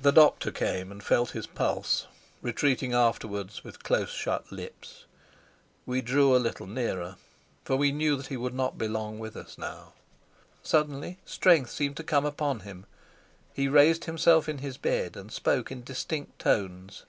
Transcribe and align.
The 0.00 0.12
doctor 0.12 0.52
came 0.52 0.92
and 0.92 1.02
felt 1.02 1.32
his 1.32 1.44
pulse, 1.48 2.06
retreating 2.40 2.92
afterwards 2.94 3.64
with 3.64 3.82
close 3.82 4.12
shut 4.12 4.52
lips. 4.52 5.06
We 5.86 6.00
drew 6.02 6.36
a 6.36 6.38
little 6.38 6.68
nearer, 6.68 7.16
for 7.64 7.74
we 7.74 7.90
knew 7.90 8.14
that 8.14 8.28
he 8.28 8.36
would 8.36 8.54
not 8.54 8.78
be 8.78 8.86
long 8.86 9.18
with 9.18 9.36
us 9.36 9.58
now. 9.58 9.94
Suddenly 10.62 11.18
strength 11.24 11.70
seemed 11.70 11.96
to 11.96 12.04
come 12.04 12.24
upon 12.24 12.60
him. 12.60 12.86
He 13.52 13.66
raised 13.66 14.04
himself 14.04 14.48
in 14.48 14.58
his 14.58 14.76
bed, 14.76 15.16
and 15.16 15.32
spoke 15.32 15.72
in 15.72 15.82
distinct 15.82 16.38
tones. 16.38 17.04